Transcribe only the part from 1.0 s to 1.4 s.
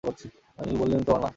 তোমার মা!